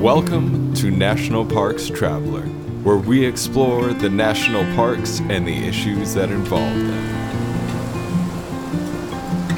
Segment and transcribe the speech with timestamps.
[0.00, 2.46] Welcome to National Parks Traveler,
[2.84, 7.08] where we explore the national parks and the issues that involve them.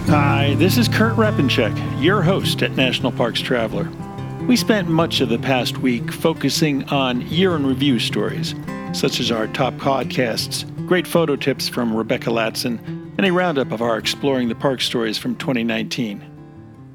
[0.08, 3.88] Hi, this is Kurt Repanshek, your host at National Parks Traveler.
[4.48, 8.56] We spent much of the past week focusing on year in review stories,
[8.92, 12.80] such as our top podcasts, great photo tips from Rebecca Latson,
[13.16, 16.31] and a roundup of our Exploring the Park stories from 2019.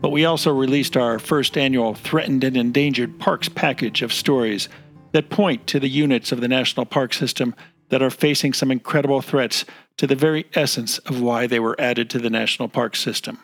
[0.02, 4.70] But we also released our first annual Threatened and Endangered Parks package of stories
[5.12, 7.56] that point to the units of the National Park System
[7.90, 9.66] that are facing some incredible threats
[9.98, 13.40] to the very essence of why they were added to the National Park System.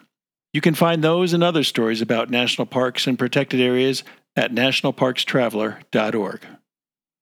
[0.53, 4.03] You can find those and other stories about national parks and protected areas
[4.35, 6.47] at nationalparkstraveler.org.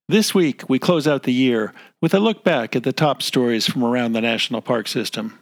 [0.10, 3.66] This week, we close out the year with a look back at the top stories
[3.66, 5.40] from around the National Park System.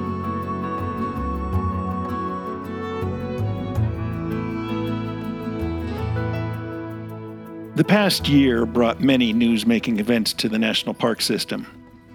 [7.81, 11.67] The past year brought many news making events to the national park system.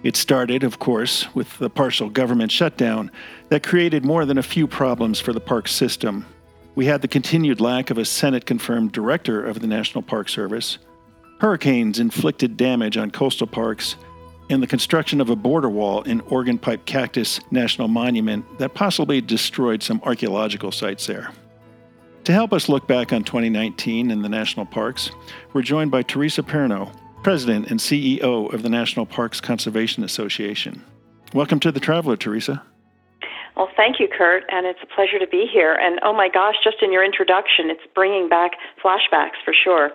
[0.04, 3.10] It started, of course, with the partial government shutdown
[3.48, 6.24] that created more than a few problems for the park system.
[6.76, 10.78] We had the continued lack of a Senate confirmed director of the National Park Service.
[11.40, 13.96] Hurricanes inflicted damage on coastal parks,
[14.48, 19.20] and the construction of a border wall in Organ Pipe Cactus National Monument that possibly
[19.20, 21.32] destroyed some archaeological sites there.
[22.26, 25.12] To help us look back on 2019 in the national parks,
[25.52, 26.92] we're joined by Theresa Pierno,
[27.22, 30.82] President and CEO of the National Parks Conservation Association.
[31.34, 32.64] Welcome to the Traveler, Theresa.
[33.56, 35.74] Well, thank you, Kurt, and it's a pleasure to be here.
[35.74, 38.54] And oh my gosh, just in your introduction, it's bringing back
[38.84, 39.92] flashbacks for sure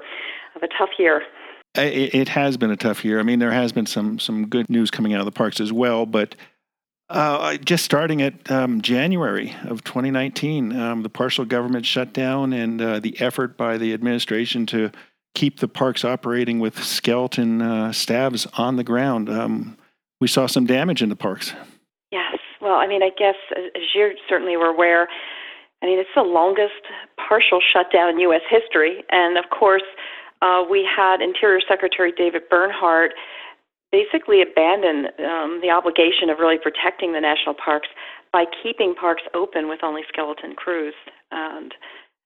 [0.55, 1.23] of a tough year.
[1.75, 3.19] It has been a tough year.
[3.19, 5.73] I mean, there has been some some good news coming out of the parks as
[5.73, 6.37] well, but
[7.11, 12.99] uh, just starting at um, January of 2019, um, the partial government shutdown and uh,
[12.99, 14.91] the effort by the administration to
[15.33, 19.29] keep the parks operating with skeleton uh, staffs on the ground.
[19.29, 19.77] Um,
[20.19, 21.53] we saw some damage in the parks.
[22.11, 22.37] Yes.
[22.61, 25.07] Well, I mean, I guess as you certainly were aware,
[25.81, 26.85] I mean, it's the longest
[27.17, 28.41] partial shutdown in U.S.
[28.49, 29.03] history.
[29.09, 29.83] And of course,
[30.41, 33.13] uh, we had Interior Secretary David Bernhardt
[33.91, 37.89] basically abandon um, the obligation of really protecting the national parks
[38.31, 40.95] by keeping parks open with only skeleton crews
[41.31, 41.73] and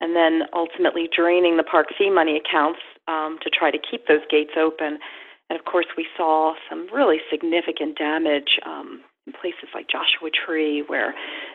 [0.00, 4.20] and then ultimately draining the park fee money accounts um, to try to keep those
[4.30, 4.98] gates open.
[5.48, 10.84] And of course, we saw some really significant damage um, in places like Joshua Tree,
[10.86, 11.14] where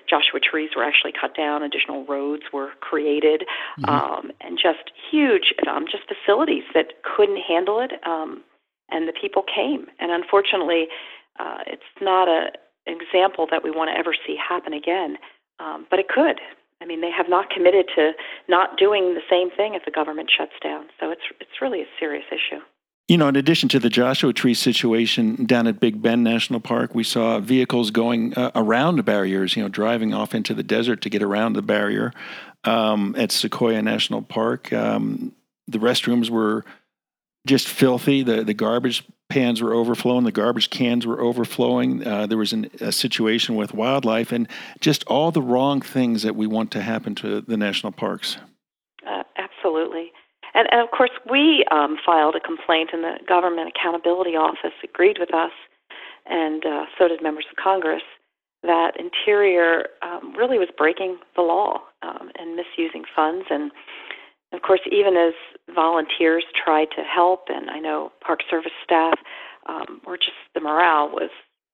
[0.10, 3.44] Joshua trees were actually cut down, additional roads were created,
[3.80, 3.90] mm-hmm.
[3.90, 7.92] um, and just huge, um, just facilities that couldn't handle it.
[8.08, 8.44] Um,
[8.92, 9.88] and the people came.
[10.00, 10.88] And unfortunately,
[11.40, 12.52] uh, it's not a,
[12.86, 15.18] an example that we want to ever see happen again,
[15.60, 16.40] um, but it could.
[16.82, 18.12] I mean, they have not committed to
[18.50, 20.88] not doing the same thing if the government shuts down.
[21.00, 22.62] So it's it's really a serious issue.
[23.08, 26.96] You know, in addition to the Joshua Tree situation down at Big Bend National Park,
[26.96, 31.10] we saw vehicles going uh, around barriers, you know, driving off into the desert to
[31.10, 32.14] get around the barrier.
[32.64, 35.34] Um, at Sequoia National Park, um,
[35.68, 36.64] the restrooms were
[37.46, 38.24] just filthy.
[38.24, 40.26] The the garbage pans were overflowing.
[40.26, 42.06] The garbage cans were overflowing.
[42.06, 44.48] Uh, there was an, a situation with wildlife and
[44.82, 48.38] just all the wrong things that we want to happen to the national parks.
[49.08, 50.12] Uh, absolutely.
[50.54, 55.18] And, and, of course, we um, filed a complaint, and the Government Accountability Office agreed
[55.18, 55.52] with us,
[56.26, 58.04] and uh, so did members of Congress,
[58.64, 63.46] that Interior um, really was breaking the law um, and misusing funds.
[63.50, 63.72] And
[64.54, 65.34] of course, even as
[65.74, 69.20] volunteers tried to help, and I know Park Service staff
[69.68, 71.30] um, were just the morale was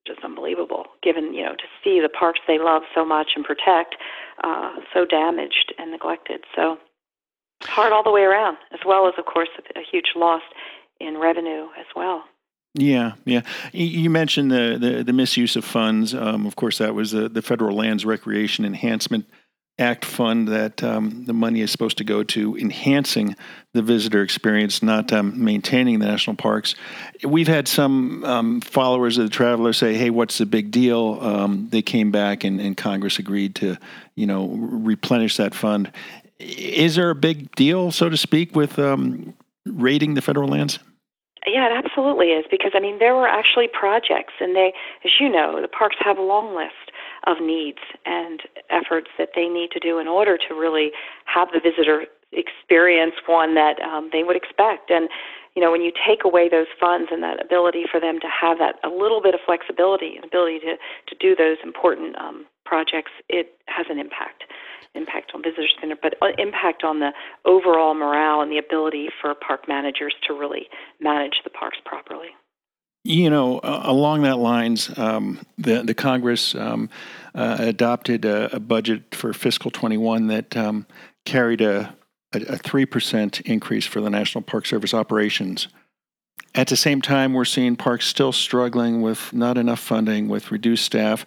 [0.05, 0.85] just unbelievable.
[1.01, 3.95] Given you know to see the parks they love so much and protect
[4.43, 6.41] uh, so damaged and neglected.
[6.55, 6.77] So
[7.63, 10.43] hard all the way around, as well as of course a, a huge loss
[10.99, 12.23] in revenue as well.
[12.73, 13.41] Yeah, yeah.
[13.73, 16.13] You mentioned the the, the misuse of funds.
[16.13, 19.25] Um, of course, that was the, the Federal Lands Recreation Enhancement
[19.79, 23.35] Act fund that um, the money is supposed to go to enhancing
[23.73, 26.73] the visitor experience, not um, maintaining the national parks.
[27.23, 31.67] We've had some um, followers of the traveler say, "Hey, what's the big deal?" Um,
[31.69, 33.77] they came back, and, and, Congress agreed to,
[34.15, 35.91] you know, replenish that fund.
[36.39, 39.35] Is there a big deal, so to speak, with um,
[39.67, 40.79] raiding the federal lands?
[41.45, 44.73] Yeah, it absolutely is because I mean there were actually projects, and they,
[45.05, 46.91] as you know, the parks have a long list
[47.27, 50.91] of needs and efforts that they need to do in order to really
[51.25, 54.89] have the visitor experience one that um, they would expect.
[54.89, 55.09] And
[55.55, 58.59] you know, when you take away those funds and that ability for them to have
[58.59, 63.11] that a little bit of flexibility and ability to to do those important um, projects,
[63.27, 64.43] it has an impact
[64.95, 67.11] impact on visitor center, but uh, impact on the
[67.45, 70.67] overall morale and the ability for park managers to really
[70.99, 72.29] manage the parks properly.
[73.07, 76.89] You know, along that lines, um, the the Congress um,
[77.33, 80.85] uh, adopted a, a, budget for fiscal 21 that um,
[81.23, 81.95] carried a
[82.33, 85.69] a three percent increase for the National Park Service operations.
[86.53, 90.83] At the same time, we're seeing parks still struggling with not enough funding, with reduced
[90.83, 91.25] staff.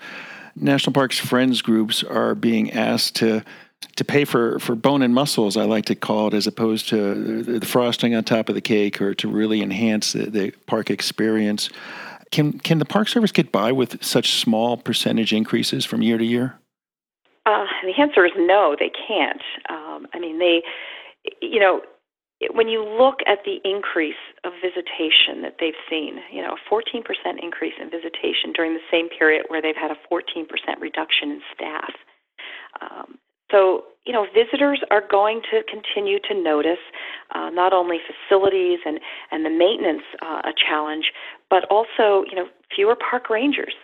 [0.54, 3.42] National Parks Friends groups are being asked to
[3.96, 6.88] to pay for, for bone and muscle, as I like to call it, as opposed
[6.90, 10.50] to the, the frosting on top of the cake, or to really enhance the, the
[10.66, 11.70] park experience.
[12.30, 16.24] Can can the Park Service get by with such small percentage increases from year to
[16.24, 16.54] year?
[17.44, 19.42] Uh, the answer is no, they can't.
[19.68, 20.62] Um, I mean, they,
[21.42, 21.80] you know,
[22.52, 27.02] when you look at the increase of visitation that they've seen, you know, a 14%
[27.42, 30.46] increase in visitation during the same period where they've had a 14%
[30.80, 31.92] reduction in staff.
[33.50, 36.78] So, you know, visitors are going to continue to notice
[37.34, 39.00] uh, not only facilities and,
[39.30, 41.12] and the maintenance uh, a challenge,
[41.48, 43.74] but also, you know, fewer park rangers.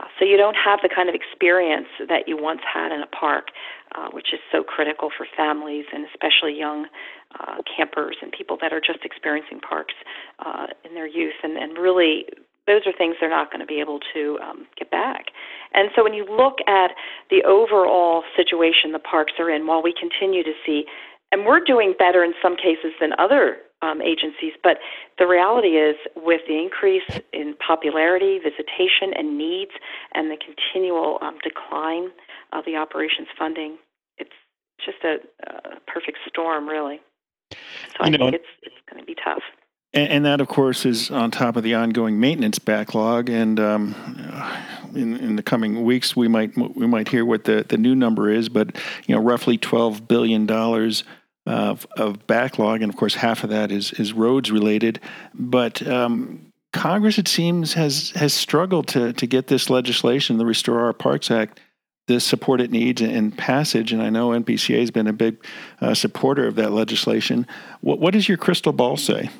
[0.00, 3.06] Uh, so you don't have the kind of experience that you once had in a
[3.06, 3.48] park,
[3.96, 6.86] uh, which is so critical for families and especially young
[7.40, 9.94] uh, campers and people that are just experiencing parks
[10.44, 11.34] uh, in their youth.
[11.42, 12.26] And, and really,
[12.68, 15.26] those are things they're not going to be able to um, get back.
[15.74, 16.92] And so when you look at
[17.30, 20.84] the overall situation the parks are in, while we continue to see,
[21.32, 24.52] and we're doing better in some cases than other um, agencies.
[24.62, 24.78] But
[25.18, 29.72] the reality is, with the increase in popularity, visitation, and needs,
[30.14, 32.08] and the continual um, decline
[32.52, 33.78] of the operations funding,
[34.16, 34.34] it's
[34.84, 37.00] just a, a perfect storm, really.
[37.52, 37.56] So
[38.00, 39.42] you I know, think it's it's going to be tough.
[39.94, 43.30] And, and, that, of course, is on top of the ongoing maintenance backlog.
[43.30, 43.94] And um,
[44.94, 48.30] in, in the coming weeks, we might we might hear what the, the new number
[48.30, 48.48] is.
[48.48, 48.76] But
[49.06, 51.04] you know, roughly twelve billion dollars
[51.46, 55.00] of, of backlog, and of course, half of that is is roads related.
[55.34, 60.80] But um, Congress, it seems, has has struggled to to get this legislation, the Restore
[60.80, 61.60] Our Parks Act,
[62.08, 63.92] the support it needs in passage.
[63.92, 65.44] And I know NPCA has been a big
[65.80, 67.46] uh, supporter of that legislation.
[67.80, 69.30] What, what does your crystal ball say?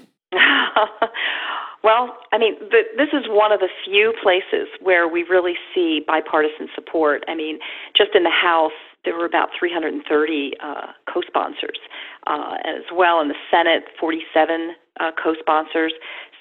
[1.84, 6.02] well, I mean, the, this is one of the few places where we really see
[6.06, 7.24] bipartisan support.
[7.28, 7.58] I mean,
[7.96, 8.72] just in the House,
[9.04, 11.78] there were about 330 uh, co-sponsors,
[12.26, 15.92] uh, as well in the Senate, 47 uh, co-sponsors.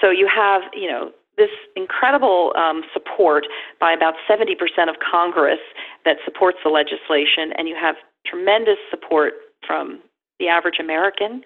[0.02, 3.46] So you have, you know, this incredible um, support
[3.80, 4.58] by about 70%
[4.90, 5.60] of Congress
[6.04, 9.34] that supports the legislation, and you have tremendous support
[9.66, 10.02] from
[10.40, 11.44] the average American.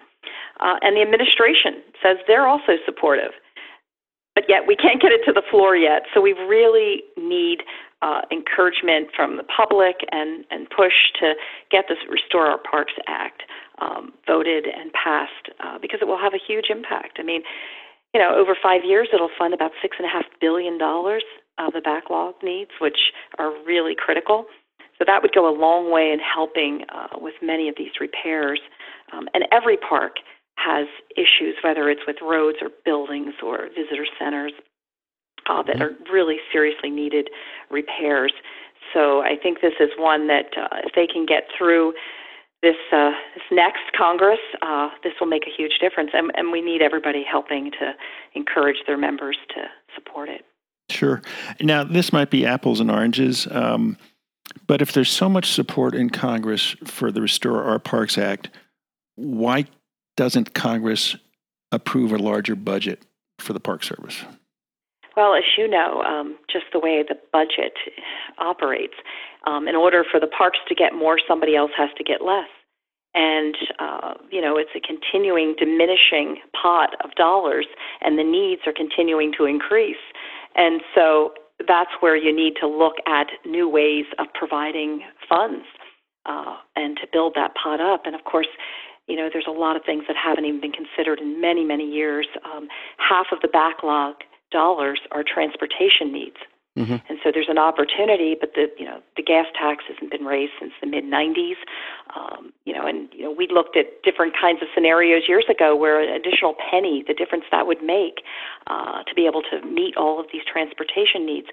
[0.59, 3.31] Uh, and the administration says they're also supportive.
[4.35, 6.03] But yet we can't get it to the floor yet.
[6.13, 7.63] So we really need
[8.01, 11.33] uh, encouragement from the public and, and push to
[11.69, 13.43] get this Restore Our Parks Act
[13.79, 17.17] um, voted and passed uh, because it will have a huge impact.
[17.19, 17.41] I mean,
[18.13, 21.23] you know, over five years, it'll fund about six and a half billion dollars
[21.57, 24.45] of the backlog needs, which are really critical.
[25.01, 28.59] So that would go a long way in helping uh, with many of these repairs.
[29.11, 30.17] Um, and every park
[30.57, 30.85] has
[31.17, 34.53] issues, whether it's with roads or buildings or visitor centers
[35.49, 37.31] uh, that are really seriously needed
[37.71, 38.31] repairs.
[38.93, 41.93] So I think this is one that uh, if they can get through
[42.61, 46.61] this uh, this next Congress, uh, this will make a huge difference, and, and we
[46.61, 47.93] need everybody helping to
[48.35, 49.61] encourage their members to
[49.95, 50.45] support it.
[50.91, 51.23] Sure.
[51.59, 53.47] Now this might be apples and oranges.
[53.49, 53.97] Um,
[54.67, 58.49] But if there's so much support in Congress for the Restore Our Parks Act,
[59.15, 59.65] why
[60.17, 61.15] doesn't Congress
[61.71, 63.05] approve a larger budget
[63.39, 64.23] for the Park Service?
[65.15, 67.73] Well, as you know, um, just the way the budget
[68.37, 68.93] operates,
[69.45, 72.47] um, in order for the parks to get more, somebody else has to get less.
[73.13, 77.65] And, uh, you know, it's a continuing diminishing pot of dollars,
[77.99, 79.99] and the needs are continuing to increase.
[80.55, 81.33] And so
[81.67, 85.65] that's where you need to look at new ways of providing funds
[86.25, 88.05] uh, and to build that pot up.
[88.05, 88.47] And of course,
[89.07, 91.89] you know, there's a lot of things that haven't even been considered in many, many
[91.89, 92.27] years.
[92.45, 94.15] Um, half of the backlog
[94.51, 96.37] dollars are transportation needs.
[96.77, 97.03] Mm-hmm.
[97.09, 100.53] And so there's an opportunity, but the you know the gas tax hasn't been raised
[100.57, 101.59] since the mid 90s.
[102.15, 105.75] Um, you know, and you know we looked at different kinds of scenarios years ago
[105.75, 108.23] where an additional penny, the difference that would make
[108.67, 111.47] uh, to be able to meet all of these transportation needs.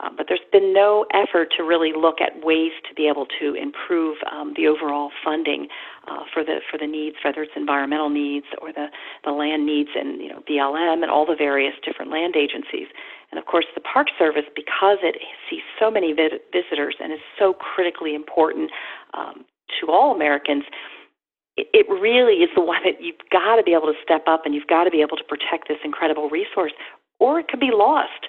[0.00, 3.54] Um, but there's been no effort to really look at ways to be able to
[3.54, 5.68] improve um, the overall funding
[6.06, 8.86] uh, for the for the needs, whether it's environmental needs or the
[9.24, 12.86] the land needs, and you know BLM and all the various different land agencies.
[13.30, 15.16] And of course, the Park Service, because it
[15.50, 18.70] sees so many vid- visitors and is so critically important
[19.12, 19.44] um,
[19.80, 20.64] to all Americans,
[21.56, 24.54] it really is the one that you've got to be able to step up and
[24.54, 26.72] you've got to be able to protect this incredible resource,
[27.18, 28.28] or it could be lost.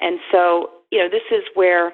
[0.00, 1.92] And so, you know, this is where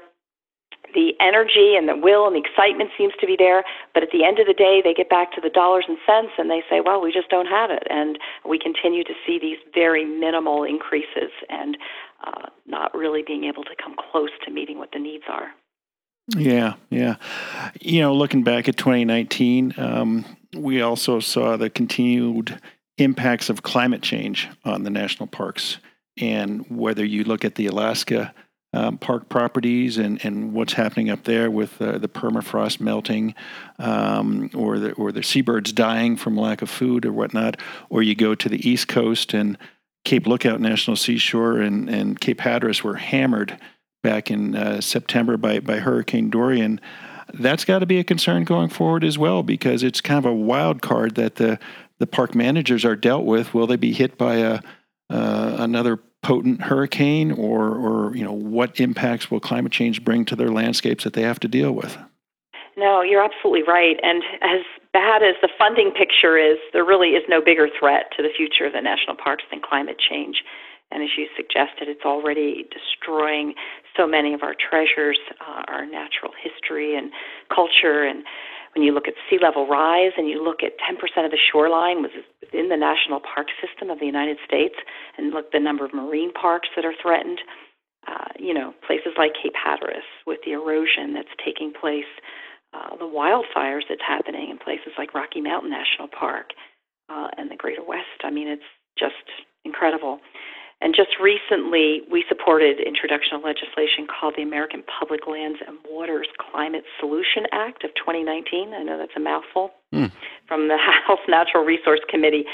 [0.95, 3.65] the energy and the will and the excitement seems to be there.
[3.93, 6.33] But at the end of the day, they get back to the dollars and cents
[6.39, 7.83] and they say, well, we just don't have it.
[7.91, 11.77] And we continue to see these very minimal increases and
[12.25, 15.49] uh, not really being able to come close to meeting what the needs are.
[16.29, 17.17] Yeah, yeah.
[17.81, 20.25] You know, looking back at 2019, um,
[20.57, 22.59] we also saw the continued
[22.97, 25.79] impacts of climate change on the national parks
[26.17, 28.33] and whether you look at the Alaska
[28.75, 33.35] um, park properties and, and what's happening up there with uh, the permafrost melting
[33.79, 37.57] um, or the or the seabirds dying from lack of food or whatnot,
[37.89, 39.57] or you go to the East Coast and
[40.05, 43.59] Cape Lookout National Seashore and, and Cape Hatteras were hammered
[44.03, 46.81] back in uh, September by, by Hurricane Dorian.
[47.33, 50.35] That's got to be a concern going forward as well because it's kind of a
[50.35, 51.59] wild card that the,
[51.99, 53.55] the park managers are dealt with.
[53.55, 54.61] Will they be hit by a
[55.11, 60.35] uh, another potent hurricane, or or you know what impacts will climate change bring to
[60.35, 61.97] their landscapes that they have to deal with?
[62.77, 64.01] No, you're absolutely right.
[64.03, 68.23] And as bad as the funding picture is, there really is no bigger threat to
[68.23, 70.43] the future of the national parks than climate change.
[70.91, 73.55] And as you suggested, it's already destroying
[73.97, 77.11] so many of our treasures, uh, our natural history and
[77.53, 78.25] culture, and
[78.75, 82.03] when you look at sea level rise and you look at 10% of the shoreline
[82.03, 84.75] was within the national park system of the United States,
[85.17, 87.39] and look the number of marine parks that are threatened,
[88.07, 92.11] uh, you know, places like Cape Hatteras with the erosion that's taking place,
[92.75, 96.51] uh, the wildfires that's happening in places like Rocky Mountain National Park
[97.09, 98.23] uh, and the Greater West.
[98.25, 98.67] I mean, it's
[98.99, 99.15] just
[99.65, 100.21] incredible.
[100.81, 106.29] And just recently, we supported introduction of legislation called the American Public Lands and Waters
[106.39, 108.75] Climate Solution Act of 2019.
[108.75, 110.11] I know that's a mouthful mm.
[110.47, 110.77] from the
[111.07, 112.45] House Natural Resource Committee,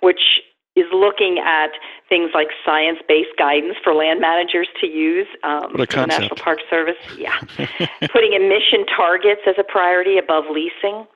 [0.00, 0.40] which
[0.76, 1.70] is looking at
[2.08, 6.96] things like science-based guidance for land managers to use um, for the National Park Service.
[7.18, 7.38] Yeah,
[8.12, 11.06] putting emission targets as a priority above leasing,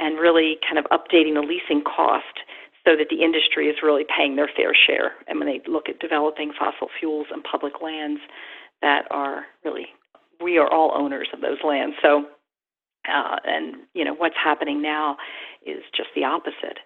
[0.00, 2.42] and really kind of updating the leasing cost
[2.88, 5.12] so that the industry is really paying their fair share.
[5.26, 8.20] And when they look at developing fossil fuels and public lands
[8.80, 9.88] that are really,
[10.42, 11.96] we are all owners of those lands.
[12.00, 12.24] So,
[13.06, 15.16] uh, and you know what's happening now
[15.66, 16.78] is just the opposite.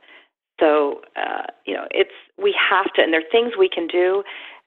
[0.58, 4.24] So, uh, you know, it's we have to, and there are things we can do,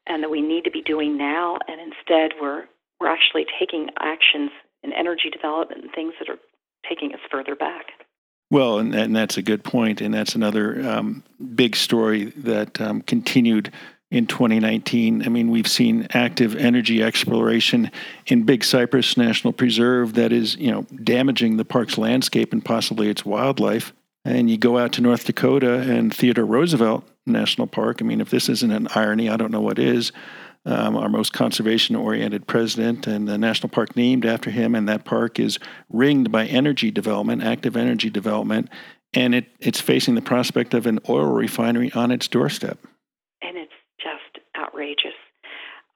[0.08, 1.58] and that we need to be doing now.
[1.68, 2.64] And instead, we're
[3.00, 4.52] we're actually taking actions
[4.84, 6.40] in energy development and things that are
[6.88, 8.05] taking us further back.
[8.52, 11.24] Well, and, and that's a good point, and that's another um,
[11.56, 13.72] big story that um, continued
[14.12, 15.24] in 2019.
[15.24, 17.92] I mean, we've seen active energy exploration
[18.28, 23.10] in Big Cypress National Preserve that is, you know, damaging the park's landscape and possibly
[23.10, 23.94] its wildlife.
[24.24, 28.02] And you go out to North Dakota and Theodore Roosevelt National Park.
[28.02, 30.12] I mean, if this isn't an irony, I don't know what is
[30.66, 34.76] um, our most conservation oriented president, and the national park named after him.
[34.76, 38.70] And that park is ringed by energy development, active energy development,
[39.14, 42.80] and it, it's facing the prospect of an oil refinery on its doorstep.
[43.42, 45.14] And it's just outrageous.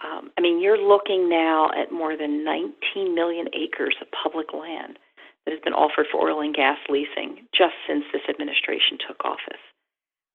[0.04, 4.98] Um, I mean, you're looking now at more than 19 million acres of public land
[5.46, 9.60] that has been offered for oil and gas leasing just since this administration took office.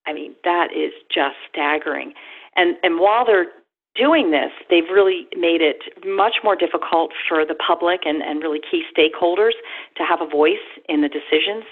[0.06, 2.12] I mean, that is just staggering.
[2.56, 3.52] And and while they're
[3.94, 8.60] doing this, they've really made it much more difficult for the public and, and really
[8.60, 9.52] key stakeholders
[9.96, 11.64] to have a voice in the decisions.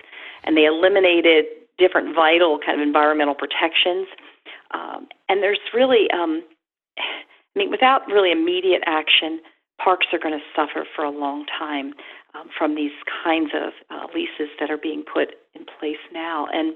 [0.45, 1.47] And they eliminated
[1.79, 4.07] different vital kind of environmental protections.
[4.73, 6.43] Um, and there's really, um,
[6.99, 9.41] I mean, without really immediate action,
[9.83, 11.95] parks are going to suffer for a long time
[12.35, 12.93] um, from these
[13.25, 16.47] kinds of uh, leases that are being put in place now.
[16.53, 16.75] And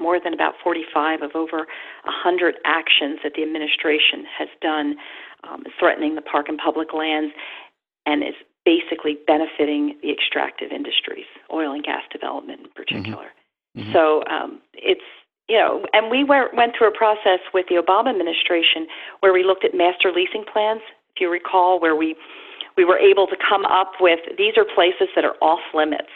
[0.00, 1.66] more than about 45 of over
[2.04, 4.96] 100 actions that the administration has done
[5.44, 7.34] um, threatening the park and public lands
[8.06, 13.26] and is basically benefiting the extractive industries, oil and gas development in particular.
[13.76, 13.80] Mm-hmm.
[13.80, 13.92] Mm-hmm.
[13.92, 15.04] So um, it's
[15.48, 18.86] you know, and we went, went through a process with the Obama administration
[19.20, 20.82] where we looked at master leasing plans,
[21.14, 22.14] if you recall, where we
[22.76, 26.12] we were able to come up with these are places that are off limits,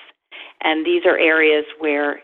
[0.63, 2.21] and these are areas where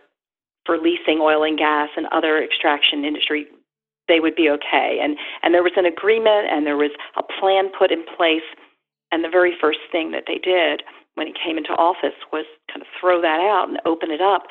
[0.68, 3.46] for leasing oil and gas and other extraction industry,
[4.06, 5.00] they would be okay.
[5.00, 8.44] And and there was an agreement and there was a plan put in place.
[9.10, 10.84] And the very first thing that they did
[11.14, 14.44] when he came into office was kind of throw that out and open it up.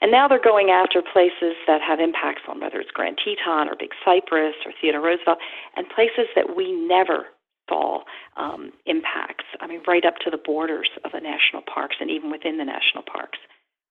[0.00, 3.74] And now they're going after places that have impacts on whether it's Grand Teton or
[3.74, 5.38] Big Cypress or Theodore Roosevelt,
[5.74, 7.26] and places that we never
[7.68, 8.04] saw
[8.36, 9.44] um, impacts.
[9.58, 12.64] I mean, right up to the borders of the national parks and even within the
[12.64, 13.38] national parks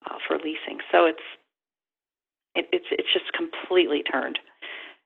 [0.05, 0.79] uh, for leasing.
[0.91, 1.25] So it's
[2.55, 4.39] it, it's it's just completely turned,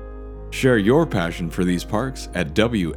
[0.52, 2.96] Share your passion for these parks at WNPF.org.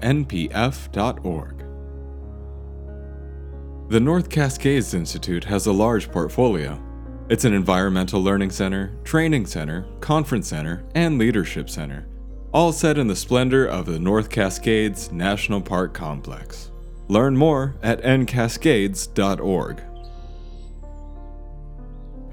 [3.88, 6.80] The North Cascades Institute has a large portfolio.
[7.30, 12.06] It's an environmental learning center, training center, conference center, and leadership center
[12.52, 16.70] all set in the splendor of the North Cascades National Park Complex.
[17.08, 19.82] Learn more at ncascades.org.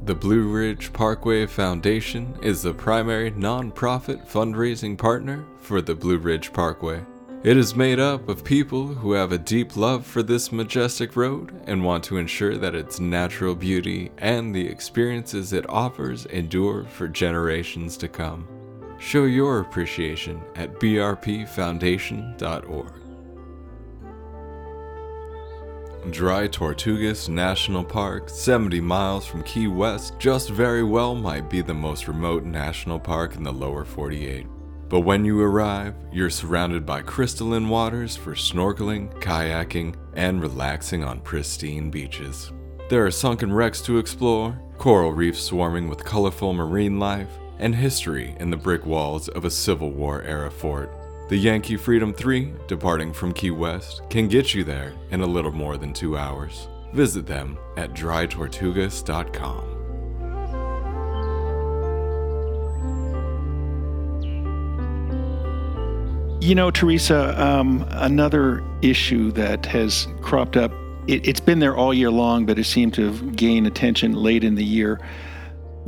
[0.04, 6.52] The Blue Ridge Parkway Foundation is the primary nonprofit fundraising partner for the Blue Ridge
[6.52, 7.02] Parkway.
[7.42, 11.54] It is made up of people who have a deep love for this majestic road
[11.68, 17.08] and want to ensure that its natural beauty and the experiences it offers endure for
[17.08, 18.46] generations to come.
[19.00, 22.94] Show your appreciation at brpfoundation.org.
[26.12, 31.74] Dry Tortugas National Park, 70 miles from Key West, just very well might be the
[31.74, 34.48] most remote national park in the lower 48.
[34.88, 41.20] But when you arrive, you're surrounded by crystalline waters for snorkeling, kayaking, and relaxing on
[41.20, 42.52] pristine beaches.
[42.90, 48.36] There are sunken wrecks to explore, coral reefs swarming with colorful marine life, and history
[48.40, 50.92] in the brick walls of a Civil War era fort.
[51.30, 55.52] The Yankee Freedom 3, departing from Key West, can get you there in a little
[55.52, 56.68] more than two hours.
[56.94, 59.76] Visit them at drytortugas.com.
[66.42, 70.72] You know, Theresa, um, another issue that has cropped up,
[71.06, 74.56] it, has been there all year long, but it seemed to gain attention late in
[74.56, 75.00] the year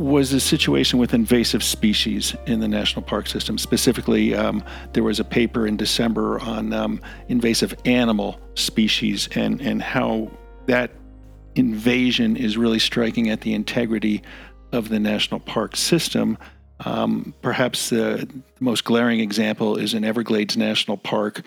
[0.01, 3.57] was a situation with invasive species in the national park system.
[3.57, 9.81] Specifically, um, there was a paper in December on um, invasive animal species and, and
[9.81, 10.31] how
[10.65, 10.91] that
[11.55, 14.23] invasion is really striking at the integrity
[14.71, 16.37] of the national park system.
[16.85, 18.27] Um, perhaps the,
[18.59, 21.41] most glaring example is in Everglades National Park,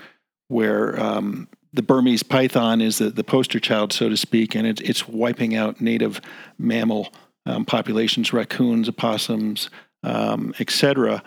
[0.49, 4.81] where um, the Burmese python is the, the poster child, so to speak, and it,
[4.81, 6.21] it's wiping out native
[6.59, 7.13] mammal
[7.47, 9.71] um, populations, raccoons, opossums,
[10.03, 11.23] um, etc.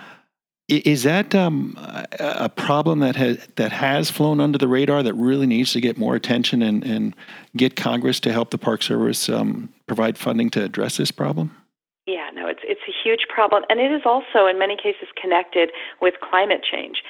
[0.70, 1.78] Is that um,
[2.20, 5.98] a problem that has that has flown under the radar that really needs to get
[5.98, 7.16] more attention and, and
[7.56, 11.56] get Congress to help the Park Service um, provide funding to address this problem?
[12.06, 15.72] Yeah, no, it's it's a huge problem, and it is also in many cases connected
[16.02, 17.02] with climate change.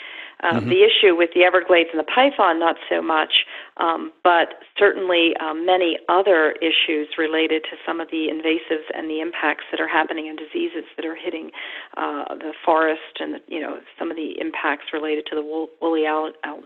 [0.44, 0.70] Um, mm-hmm.
[0.70, 3.46] The issue with the Everglades and the python, not so much,
[3.80, 9.20] um, but certainly um, many other issues related to some of the invasives and the
[9.20, 11.52] impacts that are happening and diseases that are hitting
[11.98, 15.70] uh, the forest, and the, you know some of the impacts related to the wool,
[15.82, 16.64] woolly al- al-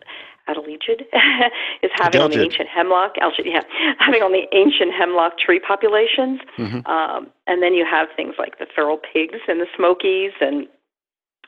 [0.48, 1.02] adelgid
[1.84, 3.64] is having on the ancient hemlock, algid, yeah,
[4.00, 6.86] having on the ancient hemlock tree populations, mm-hmm.
[6.88, 10.68] um, and then you have things like the feral pigs in the Smokies and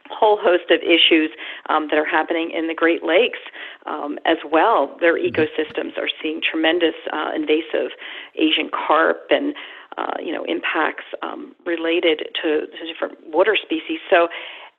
[0.09, 1.31] whole host of issues
[1.69, 3.39] um, that are happening in the Great Lakes
[3.85, 4.97] um, as well.
[4.99, 5.33] Their mm-hmm.
[5.33, 7.91] ecosystems are seeing tremendous uh, invasive
[8.35, 9.55] Asian carp and
[9.97, 13.99] uh, you know impacts um, related to, to different water species.
[14.09, 14.27] So,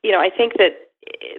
[0.02, 0.84] you know, I think that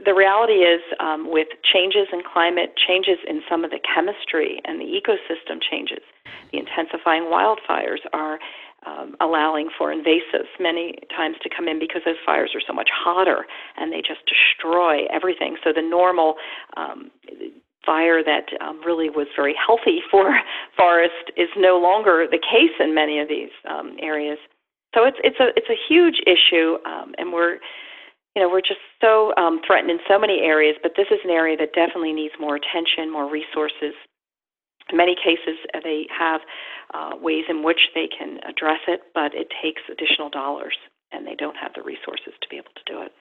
[0.06, 4.80] the reality is um, with changes in climate, changes in some of the chemistry and
[4.80, 6.04] the ecosystem changes,
[6.52, 8.40] the intensifying wildfires are
[8.86, 12.90] um, allowing for invasives many times to come in because those fires are so much
[12.94, 13.46] hotter
[13.78, 15.58] and they just destroy everything.
[15.64, 16.36] So the normal
[16.78, 17.12] um,
[17.86, 20.40] fire that um, really was very healthy for
[20.78, 24.38] forest is no longer the case in many of these um, areas.
[24.94, 27.60] So it's it's a it's a huge issue, um, and we're
[28.34, 30.78] you know we're just so um, threatened in so many areas.
[30.82, 33.92] But this is an area that definitely needs more attention, more resources,
[34.90, 36.42] in many cases, uh, they have
[36.94, 40.76] uh, ways in which they can address it, but it takes additional dollars,
[41.12, 43.12] and they don't have the resources to be able to do it.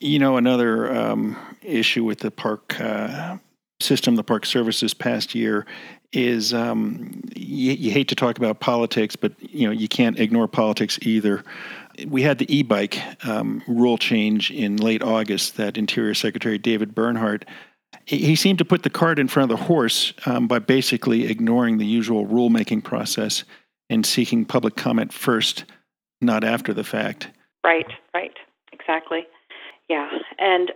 [0.00, 3.38] You know, another um, issue with the park uh,
[3.80, 5.66] system, the Park Service this past year,
[6.12, 10.48] is um, you, you, hate to talk about politics, but you know you can't ignore
[10.48, 11.44] politics either.
[12.06, 17.44] We had the e-bike um, rule change in late August that Interior Secretary David Bernhardt
[18.06, 21.78] he seemed to put the cart in front of the horse um, by basically ignoring
[21.78, 23.44] the usual rulemaking process
[23.88, 25.64] and seeking public comment first,
[26.20, 27.28] not after the fact.
[27.64, 28.34] Right, right,
[28.72, 29.26] exactly.
[29.88, 30.72] Yeah, and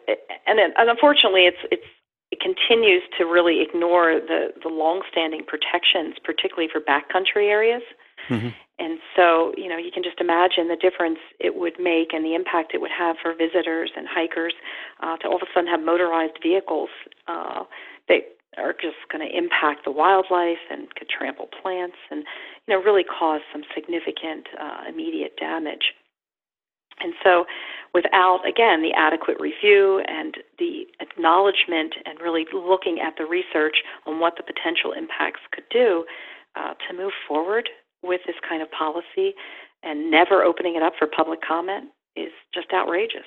[0.46, 1.86] and, and unfortunately, it's it's
[2.30, 7.82] it continues to really ignore the the longstanding protections, particularly for backcountry areas.
[8.28, 8.48] Mm-hmm.
[8.78, 12.34] And so, you know, you can just imagine the difference it would make and the
[12.34, 14.54] impact it would have for visitors and hikers
[15.02, 16.90] uh, to all of a sudden have motorized vehicles
[17.26, 17.64] uh,
[18.08, 22.24] that are just going to impact the wildlife and could trample plants and,
[22.66, 25.94] you know, really cause some significant uh, immediate damage.
[27.00, 27.46] And so,
[27.94, 34.18] without, again, the adequate review and the acknowledgement and really looking at the research on
[34.18, 36.04] what the potential impacts could do
[36.56, 37.68] uh, to move forward
[38.02, 39.34] with this kind of policy
[39.82, 43.26] and never opening it up for public comment is just outrageous.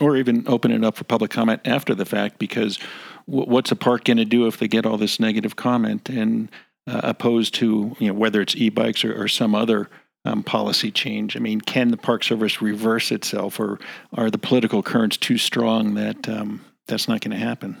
[0.00, 2.78] Or even open it up for public comment after the fact, because
[3.26, 6.50] what's a park going to do if they get all this negative comment, and
[6.86, 9.90] uh, opposed to you know whether it's e-bikes or, or some other
[10.24, 11.36] um, policy change?
[11.36, 13.80] I mean, can the Park Service reverse itself, or
[14.14, 17.76] are the political currents too strong that um, that's not going to happen?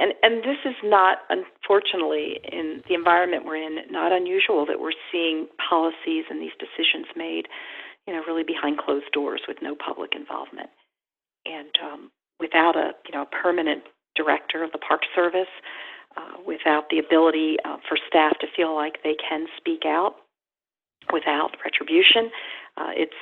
[0.00, 4.96] And and this is not unfortunately in the environment we're in not unusual that we're
[5.12, 7.46] seeing policies and these decisions made,
[8.06, 10.70] you know, really behind closed doors with no public involvement.
[11.44, 12.10] And um,
[12.40, 13.84] without a, you know, a permanent
[14.16, 15.52] director of the Park Service,
[16.16, 20.16] uh, without the ability uh, for staff to feel like they can speak out
[21.12, 22.30] without retribution,
[22.76, 23.12] uh, it's,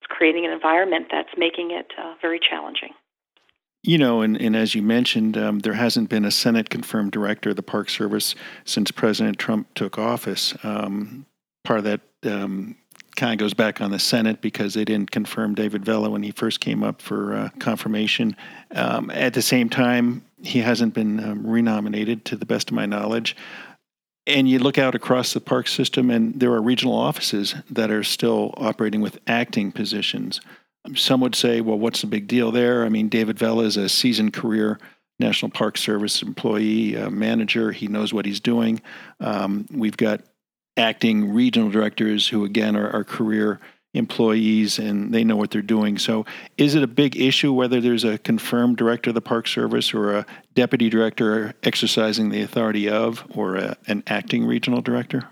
[0.00, 2.90] it's creating an environment that's making it uh, very challenging.
[3.88, 7.48] You know, and, and as you mentioned, um, there hasn't been a Senate confirmed director
[7.48, 8.34] of the Park Service
[8.66, 10.54] since President Trump took office.
[10.62, 11.24] Um,
[11.64, 12.76] part of that um,
[13.16, 16.32] kind of goes back on the Senate because they didn't confirm David Vela when he
[16.32, 18.36] first came up for uh, confirmation.
[18.72, 22.84] Um, at the same time, he hasn't been um, renominated, to the best of my
[22.84, 23.36] knowledge.
[24.26, 28.04] And you look out across the park system, and there are regional offices that are
[28.04, 30.42] still operating with acting positions.
[30.94, 32.84] Some would say, well, what's the big deal there?
[32.84, 34.78] I mean, David Vela is a seasoned career
[35.18, 37.72] National Park Service employee, uh, manager.
[37.72, 38.80] He knows what he's doing.
[39.20, 40.20] Um, we've got
[40.76, 43.58] acting regional directors who, again, are, are career
[43.94, 45.98] employees and they know what they're doing.
[45.98, 46.24] So,
[46.56, 50.12] is it a big issue whether there's a confirmed director of the Park Service or
[50.12, 55.28] a deputy director exercising the authority of, or a, an acting regional director?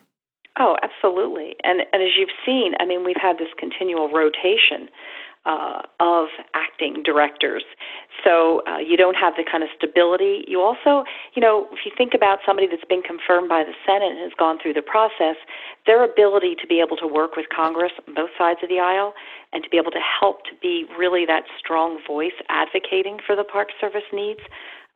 [0.59, 1.55] Oh, absolutely.
[1.62, 4.88] And and as you've seen, I mean, we've had this continual rotation
[5.47, 7.63] uh, of acting directors.
[8.25, 10.45] So uh, you don't have the kind of stability.
[10.49, 11.05] You also,
[11.35, 14.35] you know, if you think about somebody that's been confirmed by the Senate and has
[14.37, 15.37] gone through the process,
[15.87, 19.15] their ability to be able to work with Congress on both sides of the aisle
[19.53, 23.45] and to be able to help to be really that strong voice advocating for the
[23.45, 24.41] Park Service needs,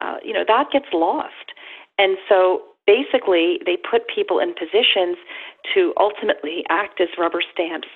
[0.00, 1.54] uh, you know, that gets lost.
[1.98, 5.16] And so basically, they put people in positions
[5.74, 7.88] to ultimately act as rubber stamps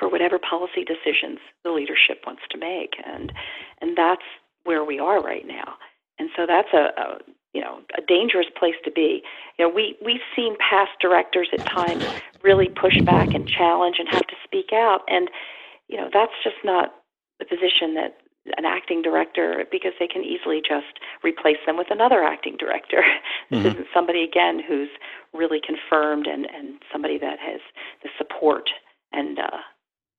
[0.00, 3.32] for whatever policy decisions the leadership wants to make, and
[3.80, 4.24] and that's
[4.64, 5.74] where we are right now.
[6.18, 7.18] And so that's a, a
[7.52, 9.22] you know a dangerous place to be.
[9.58, 12.04] You know, we we've seen past directors at times
[12.42, 15.30] really push back and challenge and have to speak out, and
[15.88, 16.94] you know that's just not
[17.38, 18.16] the position that
[18.56, 23.04] an acting director because they can easily just replace them with another acting director.
[23.50, 23.68] this mm-hmm.
[23.68, 24.88] isn't somebody again who's
[25.34, 27.60] really confirmed and and somebody that has
[28.02, 28.70] the support
[29.12, 29.60] and uh,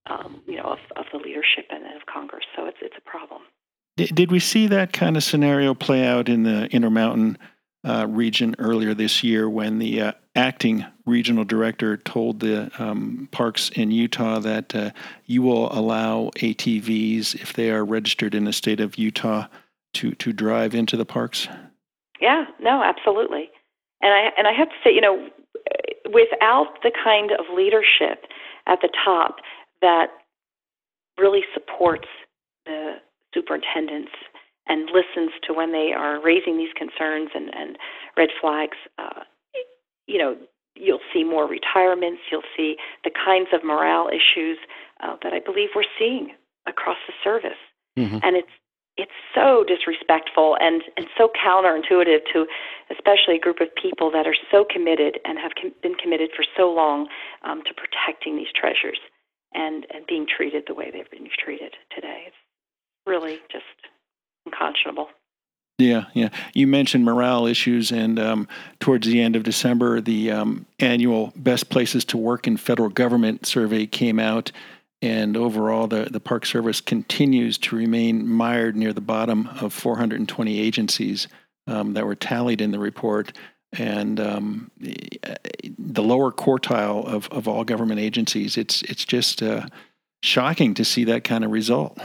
[0.09, 2.45] um, you know of, of the leadership and of Congress.
[2.55, 3.41] So it's it's a problem.
[3.97, 7.37] Did, did we see that kind of scenario play out in the Intermountain
[7.83, 13.69] uh, region earlier this year when the uh, acting regional director told the um, parks
[13.69, 14.91] in Utah that uh,
[15.25, 19.47] you will allow ATVs if they are registered in the state of Utah
[19.93, 21.47] to to drive into the parks?
[22.21, 23.49] Yeah, no, absolutely.
[24.01, 25.29] And I and I have to say, you know,
[26.05, 28.25] without the kind of leadership
[28.67, 29.37] at the top
[29.81, 30.07] that
[31.17, 32.07] really supports
[32.65, 32.95] the
[33.33, 34.11] superintendents
[34.67, 37.77] and listens to when they are raising these concerns and, and
[38.15, 39.23] red flags, uh,
[40.07, 40.35] you know,
[40.75, 42.21] you'll see more retirements.
[42.31, 44.57] You'll see the kinds of morale issues
[45.01, 46.31] uh, that I believe we're seeing
[46.67, 47.59] across the service,
[47.97, 48.19] mm-hmm.
[48.23, 48.51] and it's
[48.97, 52.45] it's so disrespectful and and so counterintuitive to
[52.91, 56.43] especially a group of people that are so committed and have com- been committed for
[56.55, 57.07] so long
[57.43, 58.99] um, to protecting these treasures
[59.53, 62.23] and and being treated the way they've been treated today.
[62.27, 62.35] It's
[63.05, 63.65] really just
[64.45, 65.09] unconscionable.
[65.77, 66.29] Yeah, yeah.
[66.53, 68.47] You mentioned morale issues, and um,
[68.79, 73.47] towards the end of December, the um, annual Best Places to Work in Federal Government
[73.47, 74.51] survey came out,
[75.01, 80.59] and overall, the, the Park Service continues to remain mired near the bottom of 420
[80.59, 81.27] agencies
[81.65, 83.33] um, that were tallied in the report.
[83.73, 89.65] And um, the lower quartile of, of all government agencies, it's it's just uh,
[90.21, 91.97] shocking to see that kind of result.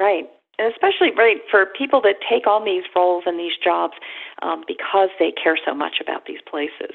[0.00, 0.28] Right
[0.58, 3.94] and especially right for people that take on these roles and these jobs
[4.42, 6.94] um, because they care so much about these places.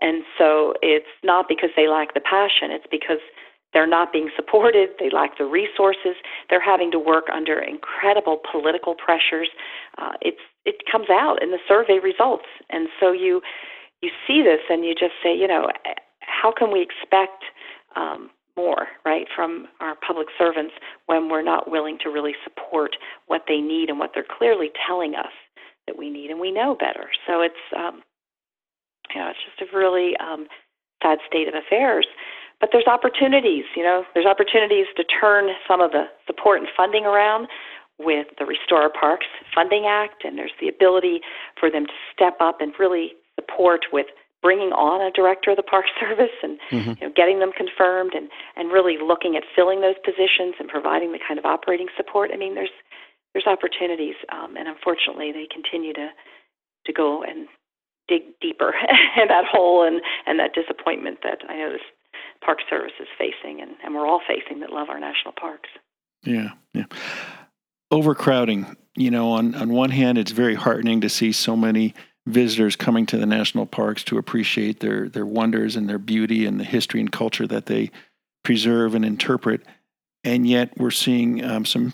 [0.00, 3.20] And so it's not because they lack the passion; it's because
[3.72, 4.90] they're not being supported.
[4.98, 6.16] They lack the resources.
[6.50, 9.48] They're having to work under incredible political pressures.
[9.98, 13.42] Uh, it's it comes out in the survey results, and so you
[14.00, 15.70] you see this and you just say, you know,
[16.20, 17.44] how can we expect
[17.94, 20.74] um, more, right, from our public servants
[21.06, 22.96] when we're not willing to really support
[23.26, 25.32] what they need and what they're clearly telling us
[25.86, 27.10] that we need, and we know better.
[27.26, 28.02] So it's, um,
[29.14, 30.46] you know, it's just a really um,
[31.02, 32.06] sad state of affairs.
[32.60, 37.04] But there's opportunities, you know, there's opportunities to turn some of the support and funding
[37.04, 37.48] around
[38.02, 41.20] with the Restore Our Parks Funding Act, and there's the ability
[41.58, 44.06] for them to step up and really support with
[44.42, 46.90] bringing on a director of the Park Service and mm-hmm.
[47.00, 51.12] you know, getting them confirmed and, and really looking at filling those positions and providing
[51.12, 52.30] the kind of operating support.
[52.34, 52.74] I mean, there's
[53.32, 56.10] there's opportunities, um, and unfortunately, they continue to
[56.84, 57.48] to go and
[58.08, 58.74] dig deeper
[59.16, 61.86] in that hole and and that disappointment that I know this
[62.44, 65.70] Park Service is facing, and, and we're all facing that love our national parks.
[66.24, 66.84] Yeah, yeah.
[67.92, 68.76] Overcrowding.
[68.96, 71.94] You know, on on one hand, it's very heartening to see so many
[72.26, 76.58] visitors coming to the national parks to appreciate their their wonders and their beauty and
[76.58, 77.90] the history and culture that they
[78.44, 79.62] preserve and interpret.
[80.24, 81.92] And yet, we're seeing um, some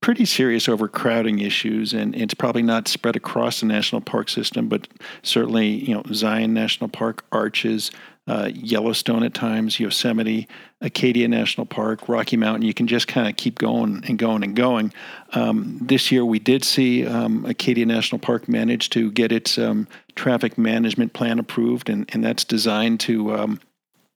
[0.00, 4.88] pretty serious overcrowding issues, and it's probably not spread across the national park system, but
[5.22, 7.90] certainly, you know, Zion National Park, Arches,
[8.30, 10.46] uh, Yellowstone at times, Yosemite,
[10.80, 12.62] Acadia National Park, Rocky Mountain.
[12.62, 14.92] You can just kind of keep going and going and going.
[15.32, 19.88] Um, this year, we did see um, Acadia National Park manage to get its um,
[20.14, 23.60] traffic management plan approved, and, and that's designed to um,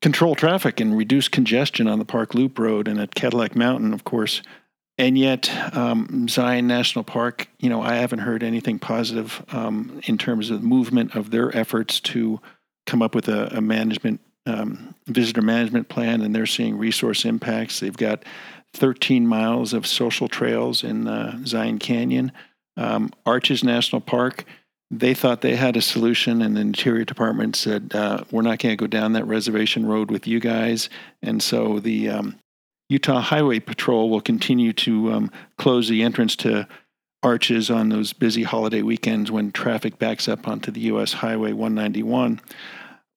[0.01, 4.05] control traffic and reduce congestion on the Park Loop Road and at Cadillac Mountain, of
[4.05, 4.43] course.
[4.97, 10.19] And yet, um, Zion National Park, you know, I haven't heard anything positive um, in
[10.19, 12.41] terms of movement of their efforts to
[12.87, 17.81] come up with a, a management um, visitor management plan, and they're seeing resource impacts.
[17.81, 18.25] They've got
[18.75, 22.33] 13 miles of social trails in uh, Zion Canyon.
[22.77, 24.45] Um, Arches National Park,
[24.91, 28.73] they thought they had a solution, and the Interior Department said, uh, We're not going
[28.73, 30.91] to go down that reservation road with you guys.
[31.23, 32.39] And so the um,
[32.89, 36.69] Utah Highway Patrol will continue to um, close the entrance to
[37.25, 41.15] arches on those busy holiday weekends when traffic backs up onto the U.S.
[41.15, 42.41] Highway 191.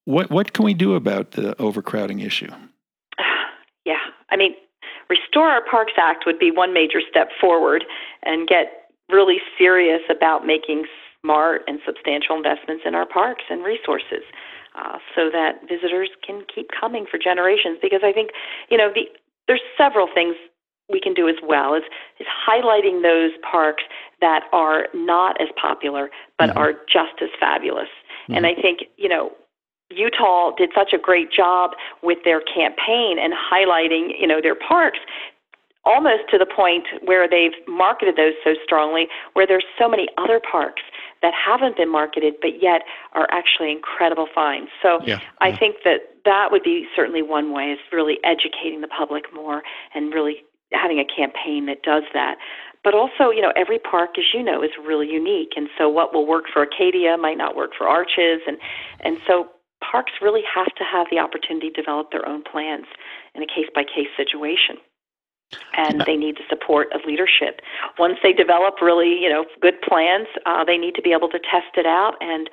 [0.04, 2.50] What what can we do about the overcrowding issue?
[3.84, 4.52] Yeah, I mean,
[5.08, 7.84] Restore Our Parks Act would be one major step forward,
[8.22, 10.84] and get really serious about making
[11.22, 14.24] smart and substantial investments in our parks and resources.
[14.74, 17.78] Uh, so that visitors can keep coming for generations.
[17.80, 18.30] Because I think,
[18.70, 19.08] you know, the
[19.48, 20.36] there's several things
[20.88, 21.82] we can do as well is,
[22.18, 23.82] is highlighting those parks
[24.20, 26.58] that are not as popular but mm-hmm.
[26.58, 27.88] are just as fabulous.
[28.24, 28.34] Mm-hmm.
[28.34, 29.32] And I think, you know,
[29.90, 31.70] Utah did such a great job
[32.02, 34.98] with their campaign and highlighting, you know, their parks
[35.84, 40.40] almost to the point where they've marketed those so strongly where there's so many other
[40.40, 40.82] parks
[41.22, 42.82] that haven't been marketed but yet
[43.14, 44.70] are actually incredible finds.
[44.82, 48.88] So yeah, I think that that would be certainly one way is really educating the
[48.88, 49.62] public more
[49.94, 52.36] and really having a campaign that does that.
[52.84, 56.14] But also, you know, every park, as you know, is really unique, and so what
[56.14, 58.56] will work for Acadia might not work for Arches, and
[59.00, 59.48] and so
[59.80, 62.86] parks really have to have the opportunity to develop their own plans
[63.34, 64.76] in a case by case situation
[65.74, 67.60] and they need the support of leadership.
[67.98, 71.38] Once they develop really, you know, good plans, uh, they need to be able to
[71.38, 72.50] test it out and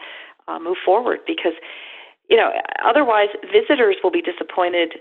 [0.48, 1.54] uh, move forward because,
[2.30, 2.52] you know,
[2.84, 4.94] otherwise visitors will be disappointed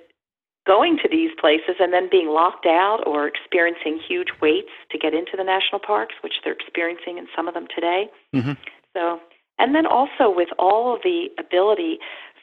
[0.66, 5.12] going to these places and then being locked out or experiencing huge waits to get
[5.12, 8.08] into the national parks, which they're experiencing in some of them today.
[8.34, 8.52] Mm-hmm.
[8.94, 9.20] So,
[9.58, 11.98] and then also with all of the ability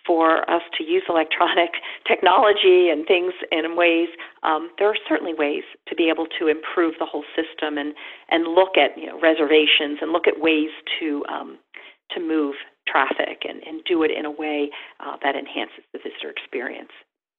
[0.06, 1.72] for us to use electronic
[2.08, 4.10] technology and things in ways,
[4.44, 7.94] um, there are certainly ways to be able to improve the whole system and,
[8.30, 11.58] and look at you know, reservations and look at ways to, um,
[12.12, 12.56] to move
[12.88, 16.92] traffic and, and do it in a way uh, that enhances the visitor experience.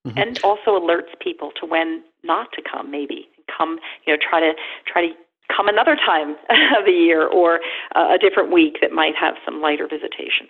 [0.06, 0.18] Mm-hmm.
[0.18, 4.52] And also alerts people to when not to come, maybe come, you know, try to
[4.84, 5.12] try to
[5.54, 6.30] come another time
[6.78, 7.60] of the year or
[7.94, 10.48] uh, a different week that might have some lighter visitation.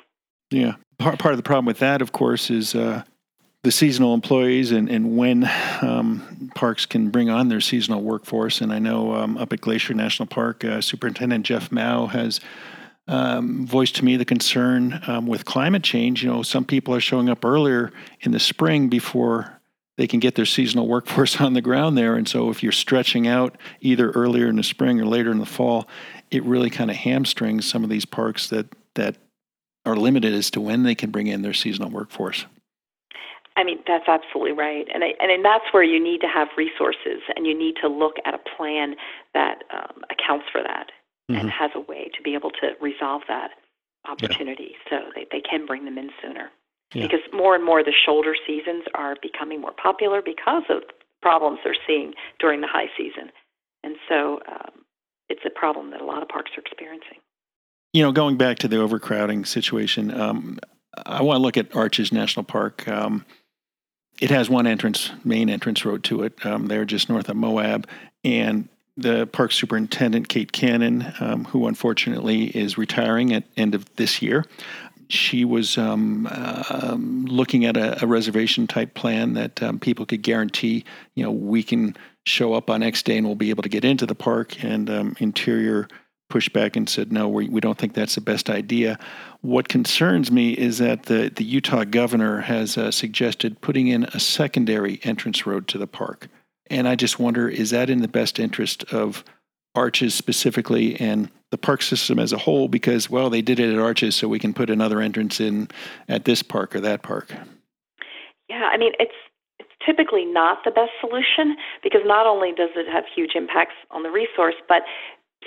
[0.50, 0.76] Yeah.
[0.98, 3.02] Part, part of the problem with that, of course, is uh,
[3.62, 5.48] the seasonal employees and, and when
[5.80, 8.60] um, parks can bring on their seasonal workforce.
[8.60, 12.40] And I know um, up at Glacier National Park, uh, Superintendent Jeff Mow has
[13.08, 16.22] um, voiced to me the concern um, with climate change.
[16.22, 19.60] You know, some people are showing up earlier in the spring before
[19.98, 22.16] they can get their seasonal workforce on the ground there.
[22.16, 25.46] And so if you're stretching out either earlier in the spring or later in the
[25.46, 25.88] fall,
[26.30, 29.16] it really kind of hamstrings some of these parks that that
[29.84, 32.46] are limited as to when they can bring in their seasonal workforce.
[33.56, 34.86] I mean, that's absolutely right.
[34.94, 38.14] And, I, and that's where you need to have resources and you need to look
[38.24, 38.94] at a plan
[39.34, 40.90] that um, accounts for that
[41.30, 41.40] mm-hmm.
[41.40, 43.50] and has a way to be able to resolve that
[44.08, 44.98] opportunity yeah.
[44.98, 46.50] so they, they can bring them in sooner.
[46.94, 47.04] Yeah.
[47.04, 50.82] Because more and more the shoulder seasons are becoming more popular because of
[51.22, 53.30] problems they're seeing during the high season.
[53.82, 54.84] And so um,
[55.28, 57.18] it's a problem that a lot of parks are experiencing
[57.92, 60.58] you know, going back to the overcrowding situation, um,
[61.04, 62.86] I want to look at Arches National Park.
[62.88, 63.24] Um,
[64.20, 66.44] it has one entrance, main entrance road to it.
[66.44, 67.86] Um, they're just north of Moab,
[68.24, 74.20] and the park superintendent Kate Cannon, um, who unfortunately is retiring at end of this
[74.20, 74.44] year,
[75.08, 80.22] she was um, uh, looking at a, a, reservation type plan that um, people could
[80.22, 83.68] guarantee, you know, we can show up on X day and we'll be able to
[83.68, 85.88] get into the park and um, interior
[86.30, 88.98] pushed back and said, no, we, we don't think that's the best idea.
[89.42, 94.20] What concerns me is that the, the Utah governor has uh, suggested putting in a
[94.20, 96.28] secondary entrance road to the park.
[96.72, 99.22] And I just wonder is that in the best interest of
[99.74, 102.66] Arches specifically and the park system as a whole?
[102.66, 105.68] Because, well, they did it at Arches, so we can put another entrance in
[106.08, 107.30] at this park or that park.
[108.48, 109.12] Yeah, I mean, it's
[109.84, 114.10] typically not the best solution because not only does it have huge impacts on the
[114.10, 114.82] resource, but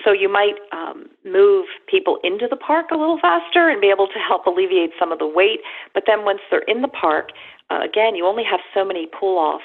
[0.04, 4.08] so you might um, move people into the park a little faster and be able
[4.08, 5.62] to help alleviate some of the wait.
[5.94, 7.30] But then once they're in the park,
[7.72, 9.64] uh, again, you only have so many pull offs.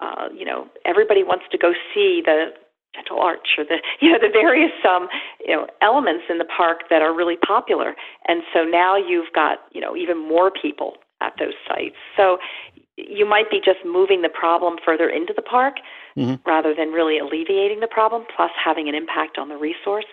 [0.00, 2.46] Uh, you know, everybody wants to go see the
[2.94, 5.08] gentle arch or the you know the various um
[5.44, 7.94] you know elements in the park that are really popular
[8.26, 12.38] and so now you've got you know even more people at those sites so
[12.98, 15.76] you might be just moving the problem further into the park
[16.16, 16.34] mm-hmm.
[16.48, 20.06] rather than really alleviating the problem, plus having an impact on the resource.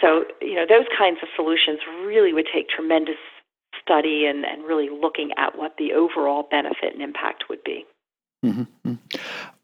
[0.00, 3.16] So, you know, those kinds of solutions really would take tremendous
[3.80, 7.84] study and, and really looking at what the overall benefit and impact would be.
[8.44, 8.94] Mm-hmm.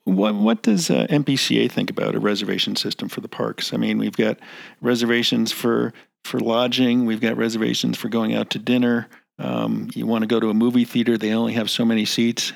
[0.05, 3.73] What, what does uh, NPCA think about a reservation system for the parks?
[3.73, 4.39] I mean, we've got
[4.81, 5.93] reservations for
[6.25, 9.09] for lodging, we've got reservations for going out to dinner.
[9.39, 12.53] Um, you want to go to a movie theater, they only have so many seats.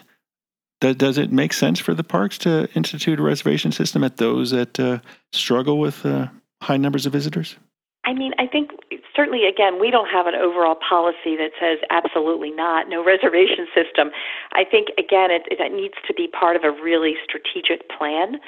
[0.82, 4.50] Does, does it make sense for the parks to institute a reservation system at those
[4.50, 4.98] that uh,
[5.32, 6.28] struggle with uh,
[6.60, 7.56] high numbers of visitors?
[8.04, 8.70] I mean, I think
[9.16, 14.10] certainly, again, we don't have an overall policy that says absolutely not, no reservation system.
[14.52, 18.40] I think, again, it, it needs to be part of a really strategic plan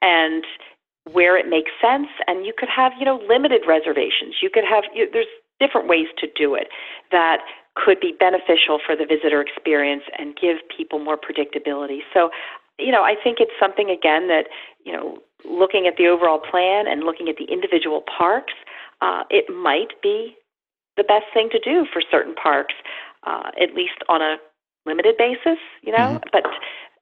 [0.00, 0.44] and
[1.10, 2.08] where it makes sense.
[2.26, 4.36] And you could have, you know, limited reservations.
[4.40, 6.68] You could have, you, there's different ways to do it
[7.10, 7.38] that
[7.74, 12.00] could be beneficial for the visitor experience and give people more predictability.
[12.12, 12.30] So
[12.78, 14.46] you know, I think it's something again that
[14.84, 18.54] you know, looking at the overall plan and looking at the individual parks,
[19.02, 20.36] uh, it might be
[20.96, 22.74] the best thing to do for certain parks,
[23.26, 24.36] uh, at least on a
[24.86, 26.28] limited basis, you know, mm-hmm.
[26.32, 26.44] but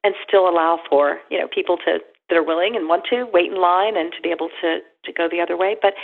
[0.03, 1.99] and still allow for you know people to
[2.29, 5.13] that are willing and want to wait in line and to be able to to
[5.13, 5.77] go the other way.
[5.81, 5.95] But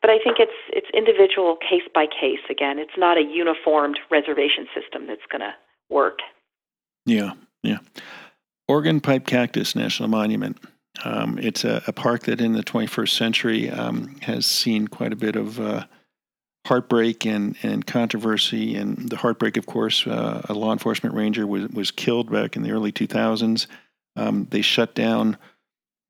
[0.00, 2.42] but I think it's it's individual case by case.
[2.50, 5.54] Again, it's not a uniformed reservation system that's going to
[5.88, 6.18] work.
[7.06, 7.32] Yeah,
[7.62, 7.78] yeah.
[8.66, 10.58] Organ Pipe Cactus National Monument.
[11.02, 15.16] Um, it's a, a, park that in the 21st century um, has seen quite a
[15.16, 15.86] bit of uh,
[16.66, 18.76] heartbreak and, and controversy.
[18.76, 22.62] And the heartbreak, of course, uh, a law enforcement ranger was, was killed back in
[22.62, 23.66] the early 2000s.
[24.16, 25.36] Um, they shut down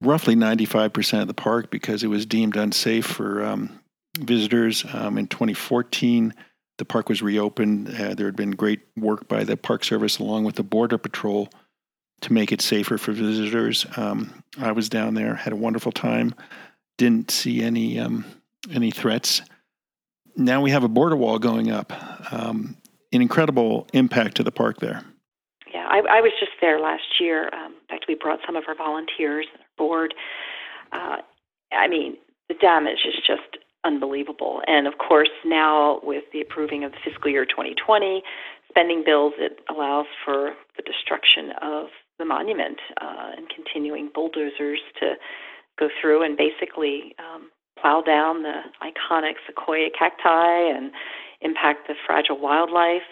[0.02, 3.80] roughly 95% of the park because it was deemed unsafe for um,
[4.18, 4.84] visitors.
[4.92, 6.34] Um, in 2014,
[6.76, 7.88] the park was reopened.
[7.88, 11.48] Uh, there had been great work by the Park Service along with the Border Patrol
[12.20, 13.86] to make it safer for visitors.
[13.96, 16.34] Um, I was down there, had a wonderful time,
[16.96, 18.24] didn't see any um,
[18.72, 19.42] any threats.
[20.36, 21.92] Now we have a border wall going up.
[22.32, 22.76] Um,
[23.12, 25.04] an incredible impact to the park there.
[25.72, 27.48] Yeah, I, I was just there last year.
[27.54, 29.46] Um, in fact, we brought some of our volunteers,
[29.78, 30.14] board.
[30.92, 31.16] Uh,
[31.72, 32.16] I mean,
[32.48, 34.62] the damage is just unbelievable.
[34.66, 38.22] And of course, now with the approving of the fiscal year 2020
[38.68, 41.86] spending bills, it allows for the destruction of
[42.18, 45.14] the monument uh, and continuing bulldozers to
[45.78, 47.50] go through and basically um,
[47.80, 50.92] plow down the iconic saguaro cacti and
[51.40, 53.02] impact the fragile wildlife.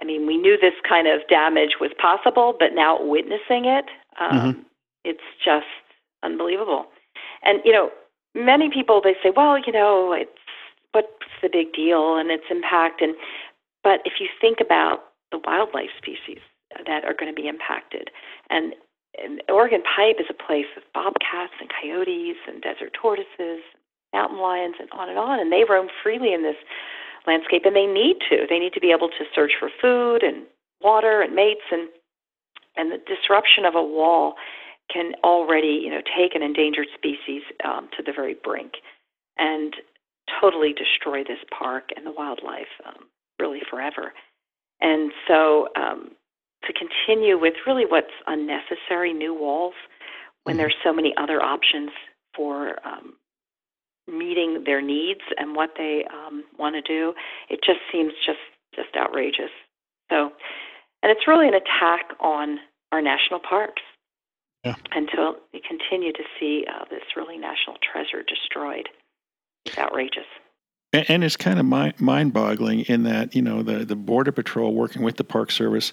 [0.00, 3.86] I mean, we knew this kind of damage was possible, but now witnessing it,
[4.20, 4.60] um, mm-hmm.
[5.04, 5.66] it's just
[6.22, 6.86] unbelievable.
[7.42, 7.90] And you know,
[8.34, 10.30] many people they say, well, you know, it's
[10.92, 11.08] what's
[11.42, 13.14] the big deal and its impact, and
[13.82, 16.42] but if you think about the wildlife species
[16.86, 18.10] that are going to be impacted.
[18.50, 18.74] And,
[19.22, 23.64] and Organ Pipe is a place with bobcats and coyotes and desert tortoises,
[24.12, 25.40] mountain lions, and on and on.
[25.40, 26.56] And they roam freely in this
[27.26, 28.46] landscape, and they need to.
[28.48, 30.44] They need to be able to search for food and
[30.80, 31.88] water and mates, and
[32.76, 34.34] and the disruption of a wall
[34.92, 38.74] can already, you know, take an endangered species um, to the very brink,
[39.38, 39.74] and
[40.40, 43.06] totally destroy this park and the wildlife um,
[43.40, 44.12] really forever.
[44.80, 46.10] And so, um,
[46.66, 49.74] to continue with really what's unnecessary new walls
[50.44, 50.62] when mm-hmm.
[50.62, 51.90] there's so many other options
[52.34, 53.14] for um,
[54.06, 57.14] meeting their needs and what they um, want to do.
[57.48, 58.38] It just seems just
[58.74, 59.50] just outrageous.
[60.10, 60.30] So,
[61.02, 62.58] and it's really an attack on
[62.92, 63.82] our national parks.
[64.64, 64.74] Yeah.
[64.92, 68.88] Until we continue to see uh, this really national treasure destroyed,
[69.64, 70.26] it's outrageous.
[70.92, 71.66] And, it's kind of
[72.00, 75.92] mind-boggling in that you know the the border patrol working with the Park Service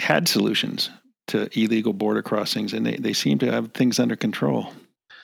[0.00, 0.90] had solutions
[1.28, 4.72] to illegal border crossings, and they, they seem to have things under control.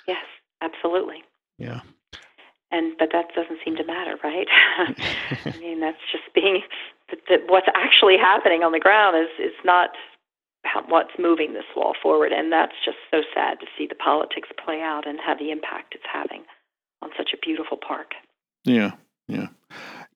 [0.06, 0.24] Yes,
[0.62, 1.22] absolutely.
[1.58, 1.80] Yeah.
[2.72, 4.46] And but that doesn't seem to matter, right?
[4.78, 6.62] I mean, that's just being
[7.28, 9.90] that what's actually happening on the ground is is not
[10.64, 14.48] how, what's moving this wall forward, and that's just so sad to see the politics
[14.64, 16.44] play out and have the impact it's having
[17.02, 18.12] on such a beautiful park.
[18.64, 18.92] Yeah,
[19.26, 19.48] yeah.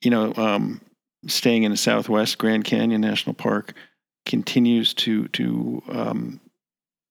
[0.03, 0.81] You know, um,
[1.27, 3.75] staying in the Southwest, Grand Canyon National Park
[4.27, 6.41] continues to to um,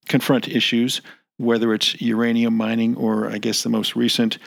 [0.07, 1.01] confront issues,
[1.38, 4.38] whether it's uranium mining or I guess the most recent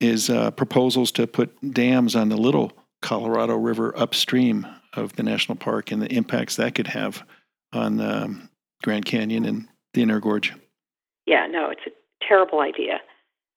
[0.00, 5.56] is uh, proposals to put dams on the Little Colorado River upstream of the national
[5.56, 7.22] park and the impacts that could have
[7.72, 8.48] on um,
[8.82, 10.52] Grand Canyon and the Inner Gorge.
[11.26, 11.90] Yeah, no, it's a
[12.26, 13.00] terrible idea.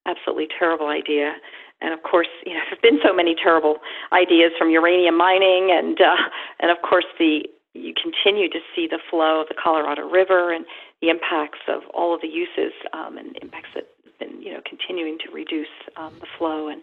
[0.05, 1.33] Absolutely terrible idea.
[1.81, 3.77] And of course, you know, there've been so many terrible
[4.11, 6.15] ideas from uranium mining, and uh,
[6.59, 7.43] and of course the
[7.73, 10.65] you continue to see the flow of the Colorado River and
[11.01, 14.61] the impacts of all of the uses um, and impacts that have been, you know,
[14.67, 16.81] continuing to reduce um, the flow and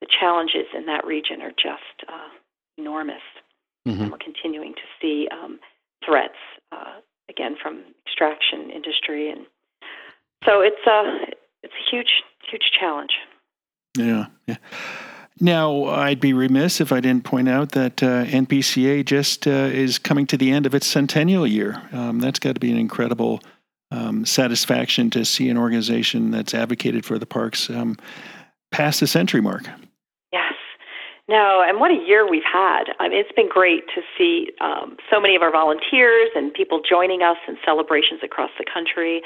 [0.00, 2.28] the challenges in that region are just uh,
[2.78, 3.22] enormous.
[3.86, 4.02] Mm-hmm.
[4.02, 5.58] And we're continuing to see um,
[6.04, 6.38] threats
[6.72, 9.46] uh, again from extraction industry, and
[10.44, 11.26] so it's a uh,
[11.62, 13.12] it's a huge huge challenge.
[13.96, 14.56] Yeah, yeah.
[15.42, 19.98] Now, I'd be remiss if I didn't point out that uh, NPCA just uh, is
[19.98, 21.80] coming to the end of its centennial year.
[21.92, 23.40] Um, that's got to be an incredible
[23.90, 27.96] um, satisfaction to see an organization that's advocated for the parks um,
[28.70, 29.64] past the century mark.
[30.30, 30.52] Yes.
[31.26, 32.92] No, and what a year we've had.
[32.98, 36.82] I mean, it's been great to see um, so many of our volunteers and people
[36.86, 39.22] joining us in celebrations across the country,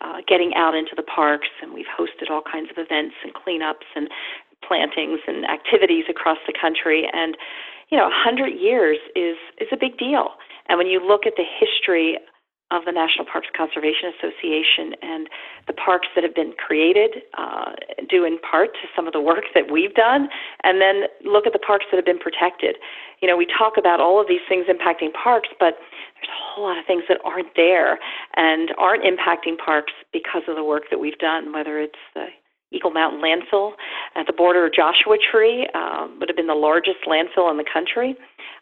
[0.00, 3.88] uh, getting out into the parks, and we've hosted all kinds of events and cleanups
[3.96, 4.08] and
[4.64, 7.08] plantings and activities across the country.
[7.12, 7.36] And
[7.90, 10.34] you know, 100 years is is a big deal.
[10.68, 12.18] And when you look at the history
[12.72, 15.30] of the National Parks Conservation Association and
[15.68, 17.78] the parks that have been created, uh,
[18.10, 20.28] due in part to some of the work that we've done,
[20.64, 22.74] and then look at the parks that have been protected.
[23.22, 25.78] You know, we talk about all of these things impacting parks, but
[26.18, 27.98] there's a whole lot of things that aren't there
[28.34, 32.26] and aren't impacting parks because of the work that we've done, whether it's the
[32.72, 33.72] Eagle Mountain landfill
[34.14, 37.64] at the border of Joshua Tree uh, would have been the largest landfill in the
[37.64, 38.16] country.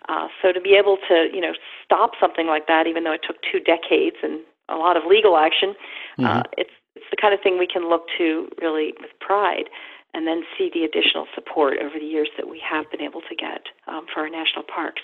[0.08, 1.52] Uh, so to be able to, you know,
[1.84, 5.36] stop something like that, even though it took two decades and a lot of legal
[5.36, 5.74] action,
[6.18, 6.38] uh, mm-hmm.
[6.38, 9.68] uh, it's it's the kind of thing we can look to really with pride,
[10.14, 13.34] and then see the additional support over the years that we have been able to
[13.34, 15.02] get um, for our national parks.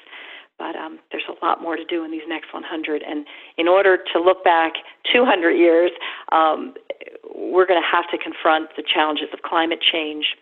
[0.60, 3.24] But um, there's a lot more to do in these next 100, and
[3.56, 4.74] in order to look back
[5.10, 5.90] 200 years,
[6.32, 6.74] um,
[7.34, 10.36] we're going to have to confront the challenges of climate change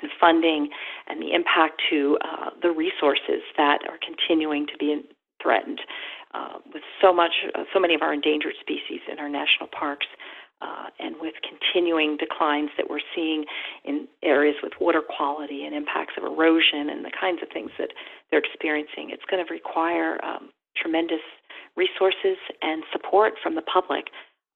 [0.00, 0.70] and funding
[1.08, 5.02] and the impact to uh, the resources that are continuing to be
[5.42, 5.80] threatened
[6.32, 10.06] uh, with so much, uh, so many of our endangered species in our national parks.
[10.64, 13.44] Uh, and with continuing declines that we're seeing
[13.84, 17.90] in areas with water quality and impacts of erosion and the kinds of things that
[18.30, 21.20] they're experiencing, it's going to require um, tremendous
[21.76, 24.06] resources and support from the public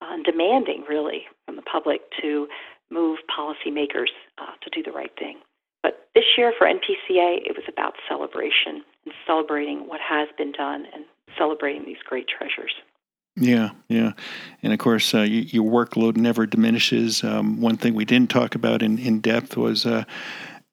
[0.01, 2.47] uh, demanding really from the public to
[2.91, 5.39] move policymakers uh, to do the right thing.
[5.83, 10.87] But this year for NPCA, it was about celebration and celebrating what has been done
[10.95, 11.05] and
[11.37, 12.73] celebrating these great treasures.
[13.41, 14.13] Yeah, yeah.
[14.63, 17.23] And of course, uh, you, your workload never diminishes.
[17.23, 20.05] Um, one thing we didn't talk about in, in depth was uh,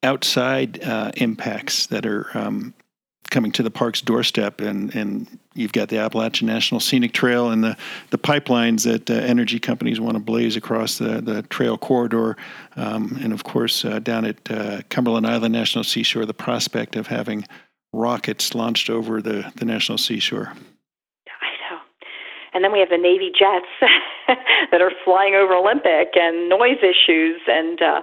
[0.02, 2.74] outside uh, impacts that are um,
[3.30, 7.62] coming to the park's doorstep, and, and you've got the Appalachian National Scenic Trail and
[7.62, 7.76] the,
[8.10, 12.36] the pipelines that uh, energy companies want to blaze across the, the trail corridor.
[12.74, 17.06] Um, and of course, uh, down at uh, Cumberland Island National Seashore, the prospect of
[17.06, 17.44] having
[17.92, 20.52] rockets launched over the, the national seashore.
[22.56, 23.68] And then we have the Navy jets
[24.72, 28.00] that are flying over Olympic and noise issues and uh,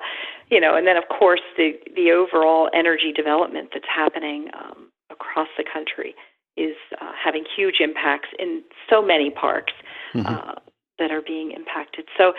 [0.51, 5.47] you know, and then of course the the overall energy development that's happening um, across
[5.57, 6.13] the country
[6.55, 9.73] is uh, having huge impacts in so many parks
[10.13, 10.27] mm-hmm.
[10.27, 10.53] uh,
[10.99, 12.05] that are being impacted.
[12.15, 12.33] So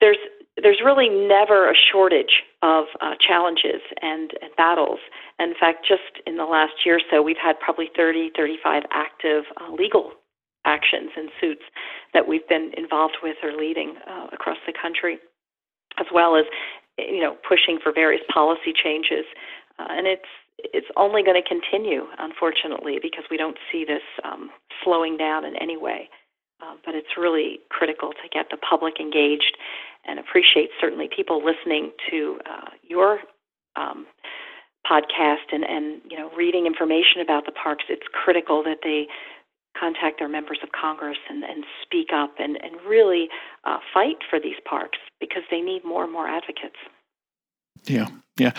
[0.00, 0.16] there's
[0.56, 5.00] there's really never a shortage of uh, challenges and, and battles.
[5.38, 8.84] And in fact, just in the last year or so, we've had probably 30, 35
[8.90, 10.12] active uh, legal
[10.64, 11.62] actions and suits
[12.14, 15.18] that we've been involved with or leading uh, across the country,
[15.98, 16.44] as well as
[16.98, 19.24] you know pushing for various policy changes.
[19.78, 24.50] Uh, and it's it's only going to continue, unfortunately, because we don't see this um,
[24.84, 26.08] slowing down in any way.
[26.62, 29.56] Uh, but it's really critical to get the public engaged
[30.06, 33.18] and appreciate certainly people listening to uh, your
[33.74, 34.06] um,
[34.88, 37.84] podcast and, and you know reading information about the parks.
[37.88, 39.06] It's critical that they
[39.82, 43.28] contact their members of Congress and, and speak up and, and really
[43.64, 46.76] uh, fight for these parks because they need more and more advocates.
[47.84, 48.06] Yeah,
[48.38, 48.52] yeah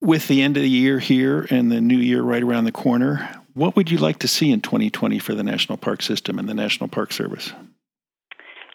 [0.00, 3.28] with the end of the year here and the new year right around the corner,
[3.54, 6.54] what would you like to see in 2020 for the National Park System and the
[6.54, 7.52] National Park Service?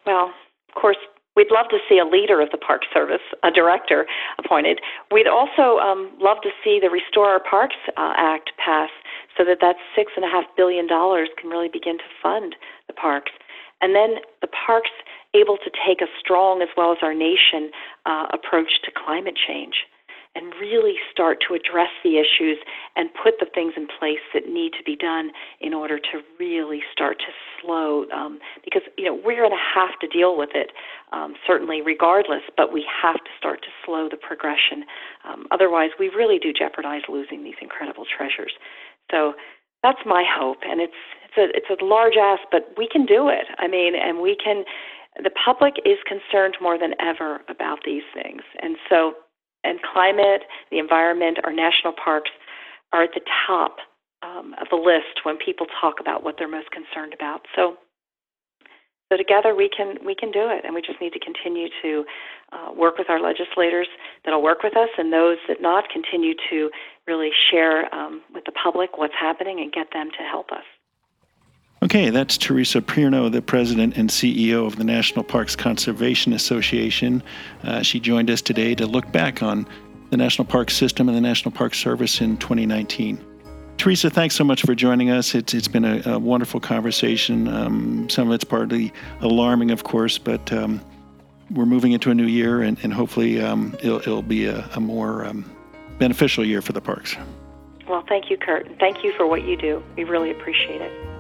[0.06, 0.32] Well,
[0.70, 0.98] of course,
[1.36, 4.06] we'd love to see a leader of the Park Service, a director
[4.38, 4.80] appointed.
[5.12, 8.90] We'd also um, love to see the Restore Our Parks uh, Act pass
[9.38, 12.56] so that that six and a half billion dollars can really begin to fund
[12.88, 13.32] the parks.
[13.82, 14.92] And then the parks
[15.34, 17.72] able to take a strong, as well as our nation,
[18.06, 19.76] uh, approach to climate change
[20.36, 22.58] and really start to address the issues
[22.96, 25.32] and put the things in place that need to be done
[25.62, 27.32] in order to really start to
[27.62, 30.72] slow um, because you know we're going to have to deal with it
[31.14, 34.84] um, certainly regardless but we have to start to slow the progression
[35.28, 38.52] um, otherwise we really do jeopardize losing these incredible treasures
[39.12, 39.34] so
[39.84, 40.94] that's my hope and it's
[41.26, 44.36] it's a it's a large ask but we can do it i mean and we
[44.36, 44.64] can
[45.24, 49.14] the public is concerned more than ever about these things and so
[49.66, 52.30] and climate, the environment, our national parks
[52.94, 53.78] are at the top
[54.22, 57.42] um, of the list when people talk about what they're most concerned about.
[57.56, 57.76] So,
[59.10, 62.06] so together we can we can do it, and we just need to continue to
[62.52, 63.88] uh, work with our legislators
[64.24, 66.70] that'll work with us, and those that not continue to
[67.08, 70.64] really share um, with the public what's happening and get them to help us.
[71.84, 77.22] Okay, that's Theresa Pierno, the president and CEO of the National Parks Conservation Association.
[77.64, 79.68] Uh, she joined us today to look back on
[80.10, 83.24] the National Park System and the National Park Service in 2019.
[83.78, 85.36] Theresa, thanks so much for joining us.
[85.36, 87.48] It's it's been a, a wonderful conversation.
[87.48, 90.82] Um, some of it's partly alarming, of course, but um,
[91.52, 94.80] we're moving into a new year, and, and hopefully um, it'll, it'll, be a, a
[94.80, 95.50] more um,
[96.00, 97.16] beneficial year for the parks.
[97.88, 98.68] Well, thank you, Kurt.
[98.80, 99.84] Thank you for what you do.
[99.96, 101.15] We really appreciate it.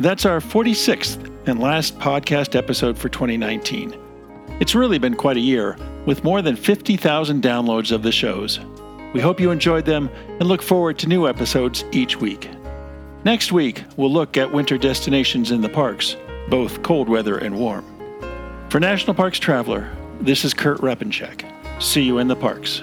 [0.00, 3.98] That's our 46th and last podcast episode for 2019.
[4.60, 5.76] It's really been quite a year,
[6.06, 8.60] with more than 50,000 downloads of the shows.
[9.12, 12.48] We hope you enjoyed them and look forward to new episodes each week.
[13.24, 16.16] Next week, we'll look at winter destinations in the parks,
[16.48, 17.84] both cold weather and warm.
[18.68, 19.90] For National Parks Traveler,
[20.20, 21.42] this is Kurt Repanshek.
[21.82, 22.82] See you in the parks.